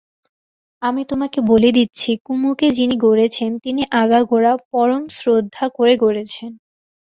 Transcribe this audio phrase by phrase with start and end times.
[0.81, 6.51] আমি তোমাকে বলে দিচ্ছি, কুমুকে যিনি গড়েছেন তিনি আগাগোড়া পরম শ্রদ্ধা করে গড়েছেন।